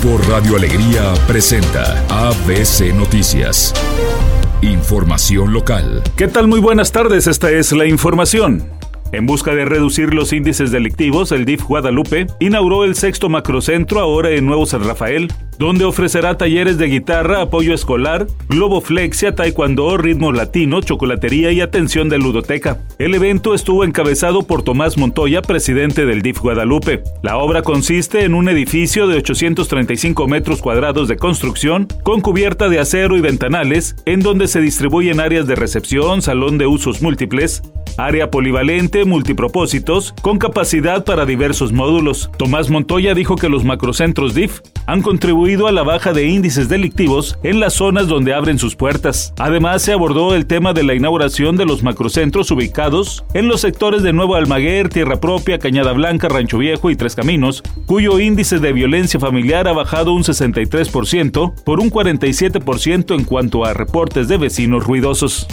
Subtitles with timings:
[0.00, 3.74] Grupo Radio Alegría presenta ABC Noticias.
[4.62, 6.02] Información local.
[6.16, 6.46] ¿Qué tal?
[6.46, 8.68] Muy buenas tardes, esta es la información.
[9.12, 14.30] En busca de reducir los índices delictivos, el DIF Guadalupe inauguró el sexto macrocentro ahora
[14.30, 20.80] en Nuevo San Rafael, donde ofrecerá talleres de guitarra, apoyo escolar, globoflexia, taekwondo, ritmo latino,
[20.80, 22.78] chocolatería y atención de ludoteca.
[22.98, 27.02] El evento estuvo encabezado por Tomás Montoya, presidente del DIF Guadalupe.
[27.22, 32.78] La obra consiste en un edificio de 835 metros cuadrados de construcción, con cubierta de
[32.78, 37.62] acero y ventanales, en donde se distribuyen áreas de recepción, salón de usos múltiples,
[37.96, 42.30] área polivalente, multipropósitos, con capacidad para diversos módulos.
[42.38, 47.38] Tomás Montoya dijo que los macrocentros DIF han contribuido a la baja de índices delictivos
[47.42, 49.32] en las zonas donde abren sus puertas.
[49.38, 54.02] Además, se abordó el tema de la inauguración de los macrocentros ubicados en los sectores
[54.02, 58.74] de Nuevo Almaguer, Tierra Propia, Cañada Blanca, Rancho Viejo y Tres Caminos, cuyo índice de
[58.74, 64.84] violencia familiar ha bajado un 63% por un 47% en cuanto a reportes de vecinos
[64.84, 65.46] ruidosos.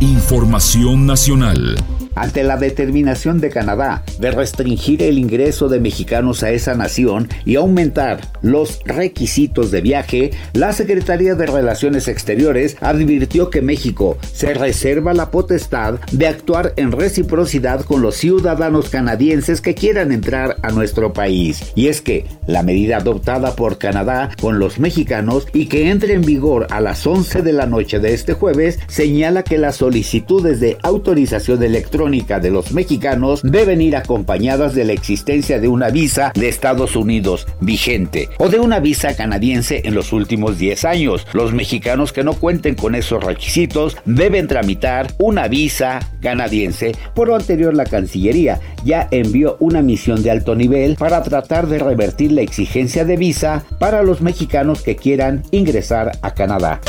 [0.00, 1.76] Información nacional
[2.20, 7.56] ante la determinación de Canadá de restringir el ingreso de mexicanos a esa nación y
[7.56, 15.14] aumentar los requisitos de viaje, la Secretaría de Relaciones Exteriores advirtió que México se reserva
[15.14, 21.14] la potestad de actuar en reciprocidad con los ciudadanos canadienses que quieran entrar a nuestro
[21.14, 21.72] país.
[21.74, 26.22] Y es que la medida adoptada por Canadá con los mexicanos y que entre en
[26.22, 30.76] vigor a las 11 de la noche de este jueves señala que las solicitudes de
[30.82, 36.48] autorización electrónica de los mexicanos deben ir acompañadas de la existencia de una visa de
[36.48, 41.26] Estados Unidos vigente o de una visa canadiense en los últimos 10 años.
[41.32, 46.96] Los mexicanos que no cuenten con esos requisitos deben tramitar una visa canadiense.
[47.14, 51.78] Por lo anterior, la Cancillería ya envió una misión de alto nivel para tratar de
[51.78, 56.80] revertir la exigencia de visa para los mexicanos que quieran ingresar a Canadá.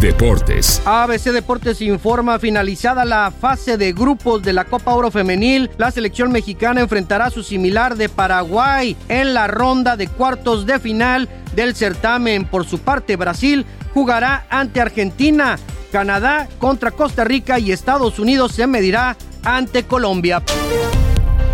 [0.00, 0.80] Deportes.
[0.86, 5.70] ABC Deportes informa finalizada la fase de grupos de la Copa Oro Femenil.
[5.76, 10.80] La selección mexicana enfrentará a su similar de Paraguay en la ronda de cuartos de
[10.80, 12.46] final del certamen.
[12.46, 15.58] Por su parte, Brasil jugará ante Argentina.
[15.92, 20.42] Canadá contra Costa Rica y Estados Unidos se medirá ante Colombia.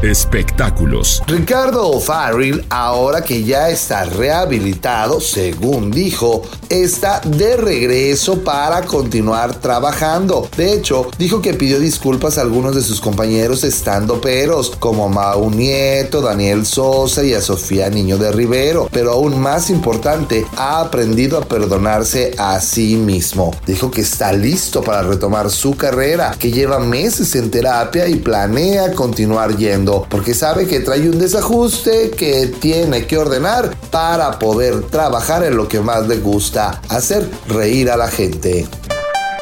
[0.02, 1.22] Espectáculos.
[1.26, 10.50] Ricardo O'Farrill, ahora que ya está rehabilitado, según dijo, está de regreso para continuar trabajando.
[10.54, 15.48] De hecho, dijo que pidió disculpas a algunos de sus compañeros estando peros, como Mau
[15.48, 18.90] Nieto, Daniel Sosa y a Sofía Niño de Rivero.
[18.92, 23.54] Pero aún más importante, ha aprendido a perdonarse a sí mismo.
[23.66, 28.92] Dijo que está listo para retomar su carrera, que lleva meses en terapia y planea
[28.92, 35.44] continuar yendo porque sabe que trae un desajuste que tiene que ordenar para poder trabajar
[35.44, 38.66] en lo que más le gusta, hacer reír a la gente.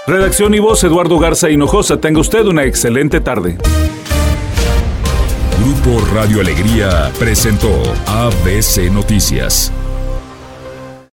[0.07, 3.57] Redacción y voz Eduardo Garza Hinojosa, tenga usted una excelente tarde.
[5.65, 7.71] Grupo Radio Alegría presentó
[8.07, 9.73] ABC Noticias.